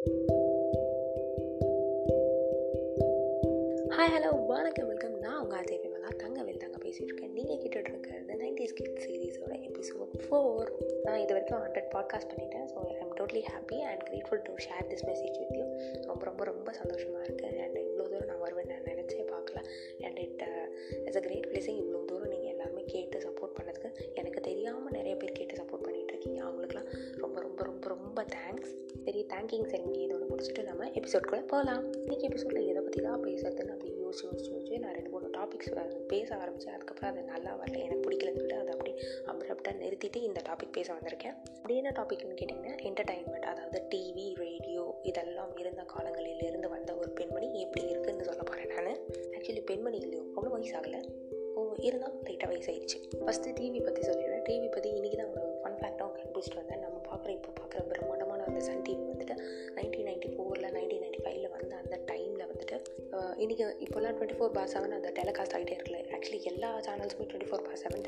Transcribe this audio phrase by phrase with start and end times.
[0.00, 0.12] Hi
[3.88, 8.74] hello வணக்கம் welcome நான் உங்கள் அஜய் விமலா தங்கவேல் தாங்க பேசிகிட்டு இருக்கேன் நீங்கள் கேட்டுட்டு இருக்கிறது நைன்டிஸ்
[8.74, 10.70] கிட் சீரீஸோட எபிசோட் ஃபோர்
[11.02, 12.66] நான் இது வரைக்கும் ஹண்ட்ரட் பாட்காஸ்ட் பண்ணிட்டேன்.
[12.66, 15.64] So I am totally happy and grateful to share this message with you
[16.02, 19.58] ரொம்ப ரொம்ப ரொம்ப சந்தோஷமாக இருக்குது அண்ட் இவ்வளோ தூரம் நான் வருவேன் நான் நினச்சே பார்க்கல.
[20.04, 20.42] And it
[21.04, 24.39] it's a great blessing இவ்வளோ தூரம் நீங்கள் எல்லாருமே கேட்டு சப்போர்ட் பண்ணதுக்கு எனக்கு
[31.00, 31.84] எபிசோட்குள்ளே போகலாம்.
[32.00, 35.70] இன்றைக்கி எபிசோடில் எதை பற்றி தான் பேசுறதுன்னு அப்படி யோசிச்சு யோசிச்சு யோசிச்சு நான் ரெண்டு மூணு டாபிக்ஸ்
[36.10, 37.76] பேச ஆரம்பித்தேன் அதுக்கப்புறம் அது நல்லா வரல.
[37.84, 38.92] எனக்கு பிடிக்கலன்னு சொல்லிட்டு அதை அப்படி
[39.32, 41.36] அப்ரப்டாக நிறுத்திட்டு இந்த டாபிக் பேச வந்திருக்கேன்.
[41.56, 47.84] அப்படி என்ன டாபிக்னு கேட்டிங்கன்னா என்டர்டைன்மெண்ட் அதாவது டிவி ரேடியோ இதெல்லாம் இருந்த காலங்களிலிருந்து வந்த ஒரு பெண்மணி எப்படி
[47.92, 49.00] இருக்குன்னு சொல்ல போகிறேன் நான்.
[49.36, 51.02] ஆக்சுவலி பெண்மணி இல்லையோ அவ்வளோ வயசாகலை.
[51.56, 54.44] ஓ இருந்தால் லைட்டாக வயசாயிடுச்சு ஃபஸ்ட்டு டிவி பற்றி சொல்லிடுறேன்.
[54.50, 56.84] டிவி பற்றி இன்றைக்கி தான் ஒரு ஃபன் ஃபேக்டாக கண்டுபிடிச்சிட்டு வந்தேன்.
[56.86, 57.82] நம்ம பார்க்குற இப்போ பார்க்குற
[58.40, 59.34] பிரம்மாண்டமான அந்த சன் டிவி வந்துட்டு
[59.76, 62.76] நைன்டீன் நைன்ட்டி ஃபோரில் நைன்டீன் நைன்ட்டி ஃபைவ்ல வந்து அந்த டைமில் வந்துட்டு
[63.42, 66.00] இன்றைக்கி இப்போல்லாம் டுவெண்ட்டி ஃபோர் பார் செவன் அந்த டெலிகாஸ்ட் ஆகிட்டே இருக்குல்ல.
[66.16, 68.02] ஆக்சுவலி எல்லா சேனல்ஸுமே twenty four bar seven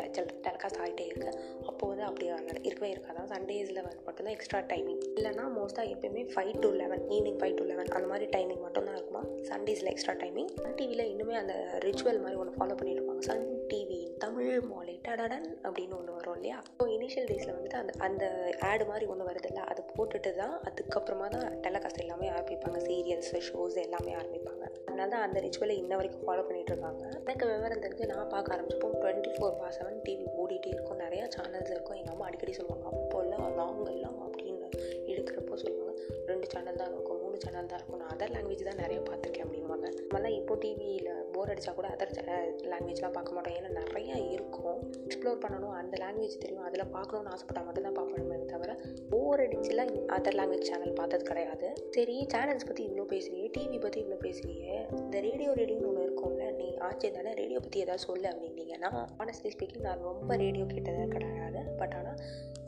[0.45, 1.35] telecast ஆகிட்டே இருக்குது
[1.67, 2.27] அப்போ வந்து அப்படி
[2.63, 7.57] இருக்கவே இருக்காதான் சண்டேஸில் வந்து மட்டும்தான் எக்ஸ்ட்ரா டைமிங் இல்லைனா மோஸ்ட்டாக எப்பயுமே five to eleven evening five
[7.57, 9.23] to eleven அந்த மாதிரி டைமிங் மட்டும்தான் இருக்குமா?
[9.51, 14.67] சண்டேஸில் எக்ஸ்ட்ரா டைமிங் சன் டிவியில் இன்னுமே அந்த ரிச்சுவல் மாதிரி ஒன்று ஃபாலோ பண்ணியிருப்பாங்க சன் டிவி தமிழ்
[14.71, 16.59] மாலை டடடன் அப்படின்னு ஒன்று வரும் இல்லையா?
[16.79, 18.25] ஸோ இனிஷியல் டேஸில் வந்துட்டு அந்த அந்த
[18.71, 24.13] ஆடு மாதிரி ஒன்று வருதுல்ல அதை போட்டுட்டு தான் அதுக்கப்புறமா தான் டெலகாஸ்ட் எல்லாமே ஆரம்பிப்பாங்க சீரியல்ஸ் ஷோஸ் எல்லாமே
[24.21, 24.65] ஆரம்பிப்பாங்க.
[24.89, 27.05] அதனால தான் அந்த ரிச்சுவலை இன்ன வரைக்கும் ஃபாலோ பண்ணிட்டு இருக்காங்க.
[27.25, 31.03] எனக்கு விவரம் தெரிஞ்சு நான் பார்க்க ஆரம்பிச்சப்போ twenty four bar seven TV ஓடிட்டே இருக்கும்.
[31.05, 31.99] நிறையா சேனல்ஸ் இருக்கும்.
[32.01, 34.69] எங்கள் அம்மா அடிக்கடி சொல்லுவாங்க அப்போல்லாம் லாங் எல்லாம் அப்படின்னு
[35.13, 35.91] எடுக்கிறப்போ சொல்லுவாங்க.
[36.31, 38.01] ரெண்டு சேனல் தான் இருக்கும் மூணு சேனல் தான் இருக்கும்.
[38.03, 41.11] நான் அதர் லாங்குவேஜ் தான் நிறைய பார்த்துருக்கேன் அப்படின்வாங்க நம்மளாம் இப்போ டிவியில்
[41.43, 42.13] போர் அடித்தா கூட அதர்
[42.73, 43.55] லாங்குவேஜ்லாம் பார்க்க மாட்டோம்.
[43.59, 44.77] ஏன்னா நிறையா இருக்கும்.
[45.07, 45.73] எக்ஸ்ப்ளோர் பண்ணணும்.
[45.79, 46.67] அந்த லாங்குவேஜ் தெரியும்.
[46.69, 48.73] அதில் பார்க்கணுன்னு ஆசைப்பட்டால் மட்டும்தான் பார்க்கணுமே தவிர
[49.13, 51.69] போர் அடிச்சுலாம் அதர் லாங்குவேஜ் சேனல் பார்த்தது கிடையாது.
[51.97, 54.77] சரி சேனல்ஸ் பற்றி இவ்வளோ பேசுறியே டிவி பற்றி இவ்வளோ பேசுறியே.
[55.01, 58.93] இந்த ரேடியோ ரேடியோன்னு ஒன்று இருக்கும்ல நீ ஆச்சு தானே ரேடியோ பற்றி எதாவது சொல்லு அப்படின்னீங்கன்னா
[59.25, 61.63] ஆனஸ்ட்லி ஸ்பீக்கிங் நான் ரொம்ப ரேடியோ கேட்டதாக கிடையாது.
[61.83, 62.21] பட் ஆனால்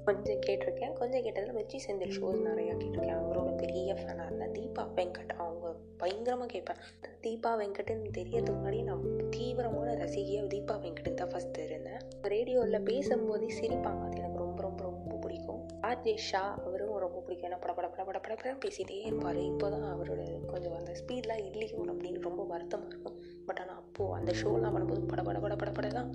[0.04, 0.92] கொஞ்சம் கேட்டிருக்கேன்.
[0.92, 3.20] கொஞ்சம் கேட்டதில் வெற்றி செந்தில் ஷோஸ் நிறையா கேட்டிருக்கேன்.
[3.22, 6.80] அவரோட பெரிய ஃபேனாக இருந்தேன் தீபா வெங்கட் அவங்க பயங்கரமாக கேட்பேன்.
[7.24, 12.02] தீபா வெங்கட்னு தெரியறதுக்கு முன்னாடி நான் தீவிரமான ரசிகையாக தீபா வெங்கட்டுக்கு தான் ஃபஸ்ட்டு இருந்தேன்
[12.34, 14.02] ரேடியோவில் பேசும்போதே சிரிப்பாங்க.
[14.06, 15.62] அது எனக்கு ரொம்ப ரொம்ப ரொம்ப பிடிக்கும்.
[15.80, 16.83] ஆர்ஜே ஷா அவர்
[17.26, 17.48] பிடிக்கும்.
[17.50, 19.40] ஏன்னா பட பட பட பட பட பேசிகிட்டே இருப்பார்.
[19.50, 23.18] இப்போ தான் அவரோட கொஞ்சம் அந்த ஸ்பீட்லாம் இல்லையோ அப்படின்னு ரொம்ப வருத்தமாக இருக்கும்.
[23.48, 26.10] பட் ஆனால் அப்போது அந்த ஷோலாம் பண்ணும்போது பட பட பட பட படலாம் தான்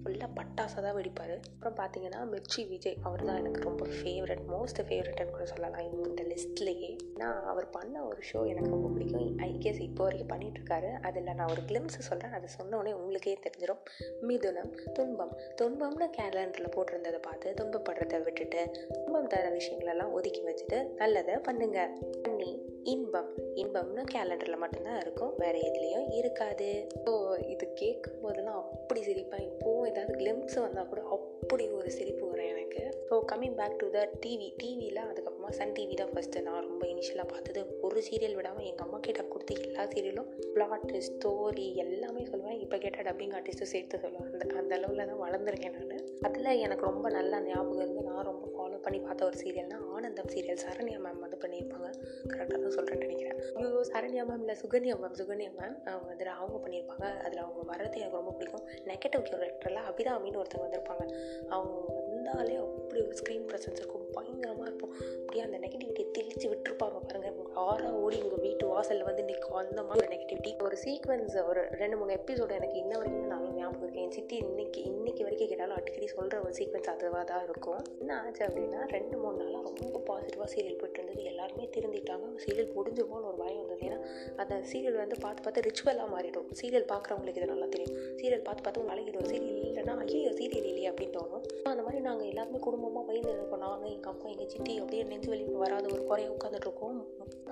[0.00, 1.34] ஃபுல்லாக பட்டாசாக தான் வெடிப்பார்.
[1.52, 6.90] அப்புறம் பார்த்தீங்கன்னா மிர்ச்சி விஜய் அவர் தான் எனக்கு ரொம்ப ஃபேவரட் மோஸ்ட் ஃபேவரட்னு கூட சொல்லலாம் இந்த லிஸ்ட்லேயே
[7.20, 9.30] நான் அவர் பண்ண ஒரு ஷோ எனக்கு ரொம்ப பிடிக்கும்.
[9.46, 13.82] ஐ கேஸ் இப்போ வரைக்கும் பண்ணிகிட்ருக்காரு அதில் நான் ஒரு கிளிம்ஸ் சொல்கிறேன் அதை சொன்னோடனே உங்களுக்கே தெரிஞ்சிடும்
[14.28, 15.34] மிதுனம் துன்பம்.
[15.60, 18.62] துன்பம்னு கேலண்டரில் போட்டிருந்ததை பார்த்து துன்பப்படுறதை விட்டுட்டு
[18.94, 21.90] துன்பம் தர விஷயங்களெல்லாம் ஒதுக்கி வச்சுட்டு நல்லதை பண்ணுங்க.
[22.22, 23.28] பண்ணி இன்பம்.
[23.54, 25.34] இன்பம்னு கேலண்டரில் மட்டும்தான் இருக்கும்.
[25.38, 26.88] வேறு எதுலேயும் இருக்காது.
[27.04, 27.12] ஸோ
[27.48, 29.46] இது கேட்கும் போதெல்லாம் அப்படி சிரிப்பேன்.
[29.50, 33.04] இப்போவும் ஏதாவது கிளிம்ஸ் வந்தால் கூட அப்படி ஒரு சிரிப்பு வரும் எனக்கு.
[33.10, 36.84] So coming back to the TV டிவியில் அதுக்கப்புறம் அம்மா சன் டிவி தான் ஃபஸ்ட்டு நான் ரொம்ப
[36.90, 37.62] இனிஷியலாக பார்த்தது.
[37.86, 42.60] ஒரு சீரியல் விடாமல் எங்கள் அம்மா கிட்ட கொடுத்த எல்லா சீரியலும் பிளாட்டு ஸ்டோரி எல்லாமே சொல்லுவேன்.
[42.64, 44.30] இப்போ கேட்ட டப்பிங் ஆர்டிஸ்ட்டும் சேர்த்து சொல்லுவேன்.
[44.30, 46.00] அந்த அந்த அளவில் தான் வளர்ந்துருக்கேன் நான்.
[46.28, 50.62] அதில் எனக்கு ரொம்ப நல்லா ஞாபகம் இருந்து நான் ரொம்ப ஃபாலோ பண்ணி பார்த்த ஒரு சீரியல்னால் ஆனந்தம் சீரியல்
[50.64, 51.90] சரண்யா மேம் வந்து பண்ணியிருப்பாங்க.
[52.32, 53.36] கரெக்டாக தான் சொல்கிறேன்னு நினைக்கிறேன்.
[53.58, 55.76] ஐயோ சரண்யா மேம் இல்லை சுகன்யா மேம் சுகன்யா மேம்
[56.14, 57.06] அதில் அவங்க பண்ணியிருப்பாங்க.
[57.26, 58.66] அதில் அவங்க வர்றது எனக்கு ரொம்ப பிடிக்கும்.
[58.92, 61.06] நெகட்டிவ் கேரக்டரில் அபிராமின்னு ஒருத்தங்க வந்திருப்பாங்க.
[61.54, 64.04] அவங்க வந்தாலே அப்படி ஒரு ஸ்க்ரீன் ப்ரெசன்ஸ் இருக்கும்.
[64.16, 64.92] பயங்கரமாக இருக்கும்.
[65.20, 67.32] அப்படியே அந்த நெகட்டிவிட்டியை தெளித்து விட்டுருப்பாங்க பாருங்கள்
[67.64, 71.96] ஆறா ஓடி உங்கள் வீட்டு வாசலில் வந்து நிற்கும் அந்த மாதிரி ஒரு நெகட்டிவிட்டி ஒரு சீக்வன்ஸ் ஒரு ரெண்டு
[72.00, 76.08] மூணு எபிசோடு எனக்கு இன்ன வரைக்கும் நான் ஞாபகம் இருக்கேன் என் சித்தி இன்னைக்கு இன்னைக்கு வரைக்கும் கேட்டாலும் அடிக்கடி
[76.14, 77.82] சொல்கிற ஒரு சீக்வன்ஸ் அதுவாக தான் இருக்கும்.
[78.02, 81.22] என்ன ஆச்சு அப்படின்னா ரெண்டு மூணு நாளாக ரொம்ப பாசிட்டிவாக சீரியல் போயிட்டு இருந்தது.
[81.32, 82.30] எல்லாருமே திருந்திட்டாங்க.
[82.44, 83.84] சீரியல் முடிஞ்சிருமோன்னு ஒரு பயம் வந்தது.
[83.90, 84.00] ஏன்னா
[84.44, 86.48] அந்த சீரியல் வந்து பார்த்து பார்த்து ரிச்சுவலாக மாறிடும்.
[86.62, 87.94] சீரியல் பார்க்குறவங்களுக்கு இது நல்லா தெரியும்.
[88.22, 91.46] சீரியல் பார்த்து பார்த்து பழகிடும் சீரியல் இல்லைன்னா ஐயோ சீரியல் இல்லையே அப்படின்னு தோணும்.
[91.70, 95.44] அந்த மாதிரி நாங்கள் எல்லாருமே குடும்பமாக பயந்து இருக்கோம் நாங்கள் எங்கள் அப்பா எங்கள் சித்தி அப்படியே நெஞ்சு வலி
[95.62, 97.00] வராத ஒரு குறைய உட்காந்துட்ருக்கோம்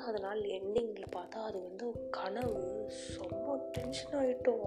[0.02, 2.60] அதனால் மூணாவது நாள் எண்டிங்கில் பார்த்தா அது வந்து கனவு.
[3.19, 4.64] ரொம்ப டென்ஷன் ஆகிட்டோம்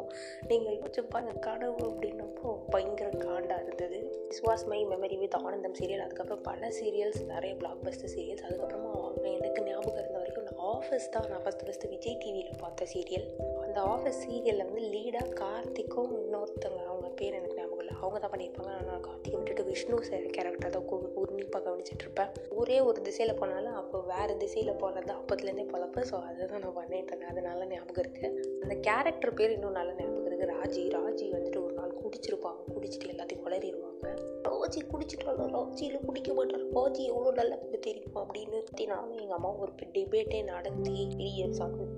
[0.47, 3.99] நீங்கள் யோசிச்சு பாருங்க கனவு அப்படின்னப்போ பயங்கர காண்டாக இருந்தது.
[4.29, 8.93] Is was my memory with Anandham serial அதுக்கப்புறம் பல சீரியல்ஸ் நிறைய பிளாக் பஸ்டர் சீரியல்ஸ் அதுக்கப்புறமா
[9.33, 13.27] எனக்கு ஞாபகம் இருந்த வரைக்கும் நான் ஆஃபீஸ் தான் நான் ஃபஸ்ட்டு ஃபஸ்ட்டு விஜய் டிவியில் பார்த்த சீரியல்
[13.65, 17.54] அந்த ஆஃபீஸ் சீரியலில் வந்து லீடாக கார்த்திக்கும் இன்னொருத்தவங்க அவங்க பேர் எனக்கு
[17.85, 18.73] ஞாபகம் அவங்க தான் பண்ணியிருப்பாங்க.
[18.89, 20.87] நான் கார்த்திகை விட்டுட்டு விஷ்ணு சார் கேரக்டர் தான்
[21.21, 26.01] உன்னிப்பாக கவனிச்சிட்டு இருப்பேன் ஒரே ஒரு திசையில் போனாலும் அப்போ வேறு திசையில் போகிறது அப்போத்துலேருந்தே பழப்பு.
[26.11, 28.29] ஸோ அதை தான் நான் பண்ணிட்டு இருந்தேன் அதனால ஞாபகம் இருக்குது
[28.63, 30.85] அந்த கேரக்டர் பேர் இன்னும் நல்லா ஞாபகம் இருக்குது ராஜி.
[30.97, 32.61] ராஜி வந்துட்டு ஒரு நாள் குடிச்சிருப்பாங்க.
[32.75, 34.13] குடிச்சிட்டு எல்லாத்தையும் வளரிடுவாங்க
[34.49, 38.59] ராஜி குடிச்சிட்டாலும் ராஜியில் குடிக்க மாட்டார் ராஜி எவ்வளோ நல்ல பொண்ணு தெரியுமா அப்படின்னு.
[38.93, 41.93] நானும் எங்கள் அம்மாவும் ஒரு டிபேட்டே நடத்தி பெரிய ஆகும்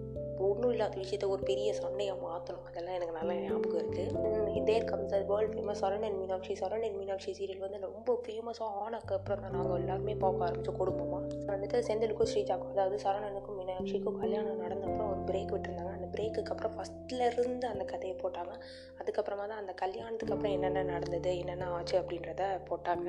[0.45, 5.25] ஒன்றும் இல்லாத விஷயத்த ஒரு பெரிய சண்டையாக மாற்றணும் அதெல்லாம் எனக்கு நல்லா ஞாபகம் இருக்குது தேர் கம்ஸ் அது
[5.31, 6.53] world famous Saran and Meenakshi.
[6.61, 11.21] Saran and Meenakshi serial வந்து ரொம்ப ஃபேமஸாக ஆனக்கு அப்புறம் தான் நாங்கள் எல்லாருமே பார்க்க ஆரம்பித்தோம் குடும்பமாக
[11.51, 15.93] வந்துட்டு செந்திலுக்கும் ஸ்ரீஜாக்கும் அதாவது சரணனுக்கும் மீனாட்சிக்கும் கல்யாணம் நடந்தப்பறம் ஒரு பிரேக் விட்டுருந்தாங்க.
[15.97, 18.53] அந்த பிரேக்குக்கு அப்புறம் ஃபஸ்ட்லேருந்து அந்த கதையை போட்டாங்க.
[19.01, 23.07] அதுக்கப்புறமா தான் அந்த கல்யாணத்துக்கு அப்புறம் என்னென்ன நடந்தது என்னென்ன ஆச்சு அப்படின்றத போட்டாங்க.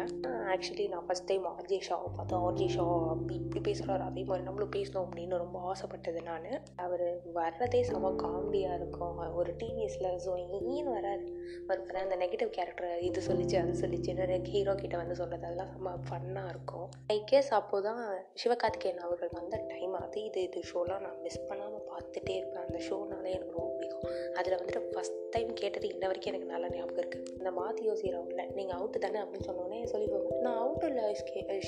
[0.55, 4.75] ஆக்சுவலி நான் ஃபஸ்ட் டைம் ஆர்ஜே ஷாவை பார்த்தோம் ஆர்ஜே ஷா அப்படி இப்படி பேசுகிறாரு அதே மாதிரி நம்மளும்
[4.79, 6.51] பேசணும் அப்படின்னு ரொம்ப ஆசைப்பட்டது நான்.
[6.87, 7.07] அவர்
[7.39, 9.19] வர்றதே செம காமெடியாக இருக்கும்.
[9.41, 11.27] ஒரு டிவிஎஸில் ஸோ ஏன்னு வராது
[11.69, 14.17] வர அந்த நெகட்டிவ் கேரக்டர் இது சொல்லிச்சு அது சொல்லிச்சு
[14.55, 16.89] ஹீரோ கிட்ட வந்து சொல்கிறது அதெல்லாம் செம்ம ஃபன்னாக இருக்கும்.
[17.15, 18.03] ஐ கேஸ் அப்போ தான்
[18.43, 22.65] சிவகார்த்திகேயன் அவர்கள் வந்த டைம் அது இது இது ஷோலாம் நான் மிஸ் பண்ணாமல் பார்த்துட்டே இருப்பேன்.
[22.67, 24.07] அந்த ஷோனாலே எனக்கு ரொம்ப பிடிக்கும்.
[24.39, 28.79] அதில் வந்துட்டு ஃபஸ்ட் டைம் கேட்டது இன்ன வரைக்கும் எனக்கு நல்ல ஞாபகம் இருக்குது இந்த மாற்றி யோசிக்கிறவங்கள நீங்கள்
[28.79, 30.41] அவுட்டு தானே அப்படின்னு சொன்னோன்னே சொல்லிடுவாங்க.
[30.47, 31.05] நான் அவுட்டு இல்லை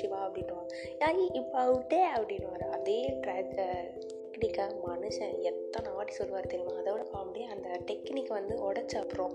[0.01, 3.87] சிவா அப்படின்வாங்க யாய் இப்போ அவுட்டே அப்படின்னு அதே ட்ராக்டர்
[4.41, 6.73] டெக்னிக்கை மனுஷன் எத்தனை வாட்டி சொல்லுவார் தெரியுமா?
[6.73, 9.35] அதோட காமெடி அந்த டெக்னிக்கை வந்து உடச்ச அப்புறம்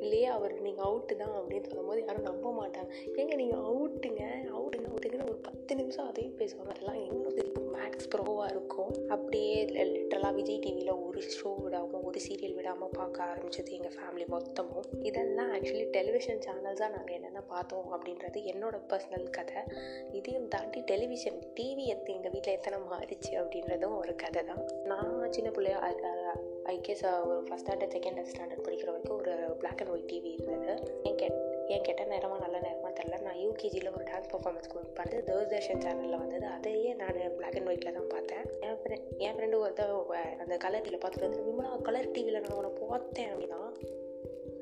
[0.00, 2.90] இல்லையே அவர் நீங்கள் அவுட்டு தான் அப்படின்னு சொல்லும்போது யாரும் நம்ப மாட்டாங்க.
[3.16, 4.22] ஏங்க நீங்கள் அவுட்டுங்க
[4.52, 6.68] அவுட்டுங்க அவுட்டுங்கன்னு ஒரு பத்து நிமிஷம் அதையும் பேசுவாங்க.
[6.68, 8.92] அதெல்லாம் இன்னும் தெரியும் மேக்ஸ் ப்ரோவாக இருக்கும்.
[9.14, 9.56] அப்படியே
[9.92, 14.86] லிட்டரலாக விஜய் டிவியில் ஒரு ஷோ விடாமல் ஒரு சீரியல் விடாமல் பார்க்க ஆரம்பிச்சது எங்கள் ஃபேமிலி மொத்தமும்.
[15.08, 19.62] இதெல்லாம் ஆக்சுவலி டெலிவிஷன் சேனல்ஸாக நாங்கள் என்னென்ன பார்த்தோம் அப்படின்றது என்னோடய பர்சனல் கதை.
[20.20, 24.62] இதையும் தாண்டி டெலிவிஷன் டிவி எத்து எங்கள் வீட்டில் எத்தனை மாறிச்சு அப்படின்றதும் ஒரு கதை தான்.
[24.92, 25.80] நான் சின்ன பிள்ளையா
[26.72, 30.67] ஐ கேஸ் ஒரு ஃபஸ்ட் ஸ்டாண்டர்ட் செகண்ட் ஸ்டாண்டர்ட் படிக்கிற வரைக்கும் ஒரு பிளாக் அண்ட் ஒயிட் டிவி இருந்தது.
[34.48, 36.46] ஒரு டான்ஸ் பார்த்து தூர்தர்ஷன் சேனலில் வந்தது.
[36.56, 38.44] அதையே நான் பிளாக் அண்ட் ஒயிட்டில் தான் பார்த்தேன்.
[38.66, 39.94] என் ஃப்ரெண்ட் என் ஃப்ரெண்டு ஒருத்தர்
[40.42, 43.60] அந்த கலர் டிவியில் பார்த்துட்டு வந்து விமலா கலர் டிவியில் நான் அவனை பார்த்தேன் அப்படின்னா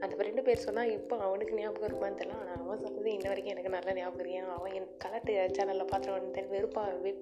[0.05, 2.39] அந்த ரெண்டு பேர் சொன்னால் இப்போ அவனுக்கு ஞாபகம் இருப்பான்னு தெரியல.
[2.41, 6.83] ஆனால் அவன் சொன்னது இன்ன வரைக்கும் எனக்கு நல்லா ஞாபகம் இருக்கேன் அவன் என் கலர் சேனலில் பார்த்துட்டு வெறுப்பா
[7.05, 7.13] வெ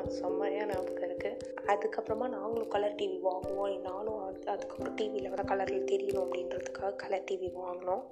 [0.00, 1.38] அது செம்மையாக ஞாபகம் இருக்குது
[1.72, 3.76] அதுக்கப்புறமா நாங்களும் கலர் டிவி வாங்குவோம்.
[3.90, 4.18] நானும்
[4.54, 8.04] அதுக்கப்புறம் டிவியில் வர கலரில் தெரியணும் அப்படின்றதுக்காக கலர் டிவி வாங்கினோம்.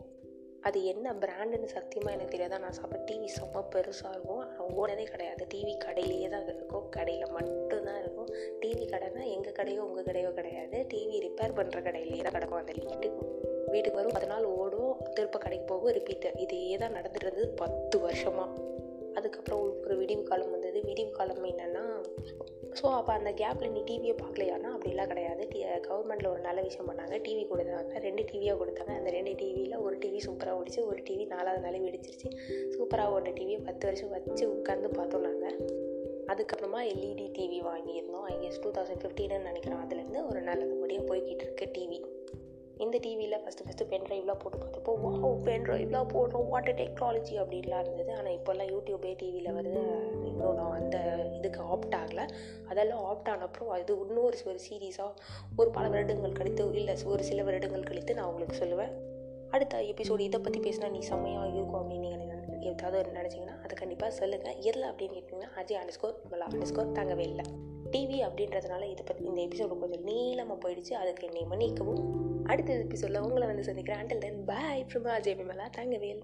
[0.62, 2.62] அது என்ன பிராண்டுன்னு சத்தியமாக எனக்கு தெரியாது.
[2.62, 4.38] நான் சாப்பிட்ட டிவி செம்ம பெருசாக இருக்கும்.
[4.38, 5.46] ஆனால் கிடையாது.
[5.54, 6.88] டிவி கடையிலேயே தான் இருக்கும்.
[6.88, 8.26] கடையில் மட்டும்தான் இருக்கும்.
[8.60, 10.86] டிவி கடைனா எங்கள் கடையோ உங்கள் கடையோ கிடையாது.
[10.94, 12.58] டிவி ரிப்பேர் பண்ணுற கடையிலேயே தான் கிடக்கும்.
[12.58, 13.26] அந்த வீட்டுக்கு
[13.70, 14.14] வீட்டுக்கு வரும்.
[14.14, 14.96] அதனால் ஓடும்.
[15.14, 15.92] திருப்ப கடைக்கு போகும்.
[15.92, 18.50] ரிப்பீட்டு இதே தான் நடந்துட்டு இருந்தது பத்து வருஷமாக
[19.18, 20.78] அதுக்கப்புறம் ஒரு விடிவு காலம் வந்தது.
[20.88, 21.84] விடிவு காலம் என்னென்னா
[22.78, 25.42] ஸோ அப்போ அந்த கேப்பில் நீ டிவியை பார்க்கலையானா அப்படிலாம் கிடையாது.
[25.52, 27.16] டி கவர்மெண்ட்டில் ஒரு நல்ல விஷயம் பண்ணாங்க.
[27.26, 27.94] டிவி கொடுத்தாங்க.
[28.06, 28.92] ரெண்டு டிவியாக கொடுத்தாங்க.
[29.00, 32.30] அந்த ரெண்டு டிவியில் ஒரு டிவி சூப்பராக ஓடிச்சு ஒரு டிவி நாலாவது நாளே வெடிச்சிருச்சு.
[32.74, 35.58] சூப்பராக ஓட்ட டிவியை பத்து வருஷம் வச்சு உட்காந்து பார்த்தோம் நாங்கள்
[36.32, 38.26] அதுக்கப்புறமா எல்இடி டிவி வாங்கியிருந்தோம்.
[38.34, 42.00] ஐஎஸ் டூ தௌசண்ட் ஃபிஃப்டீன்னு நினைக்கிறோம் அதுலேருந்து ஒரு நல்லபடியாக போய்கிட்டு இருக்கு டிவி
[42.78, 46.46] இந்த டிவியில் ஃபஸ்ட்டு ஃபஸ்ட்டு பென் ட்ரைவ்லாம் போட்டு பார்த்தப்போ வா பென் ட்ரைவ்லாம் போடுறோம்.
[46.48, 48.12] வாட்டர் டெக்னாலஜி அப்படின்லாம் இருந்தது.
[48.12, 49.82] ஆனால் இப்போல்லாம் யூடியூபே டிவியில் வருது
[50.24, 50.98] இன்னும் நான் அந்த
[51.38, 52.26] இதுக்கு ஆப்ட் ஆகலை.
[52.68, 55.12] அதெல்லாம் ஆப்ட் ஆனப்புறம் அது இன்னொரு ஒரு சீரீஸாக
[55.56, 58.94] ஒரு பல வருடங்கள் கழித்து இல்லை ஒரு சில வருடங்கள் கழித்து நான் உங்களுக்கு சொல்லுவேன்.
[59.50, 62.10] அடுத்த எபிசோடு இதை பற்றி பேசினா நீ செம்மையாக இருக்கும் அப்படின்னு
[62.50, 67.46] நீங்கள் ஏதாவது நினச்சிங்கன்னா அதை கண்டிப்பாக சொல்லுங்கள் எதில் அப்படின்னு கேட்டிங்கன்னா அஜய் அண்டர்ஸ்கோர் நம்மளா அண்டர்ஸ்கோர் தங்கவே இல்லை
[67.90, 70.92] டிவி அப்படின்றதுனால இதை பற்றி இந்த எபிசோடு கொஞ்சம் நீளமாக போயிடுச்சு.
[70.92, 72.26] அதுக்கு என்னை மன்னிக்கவும்.
[72.44, 74.00] அடுத்த எபிசோடில் உங்களை வந்து சந்திக்கிறேன்.
[74.00, 76.22] Until then bye from Ajay Mela Thangavel.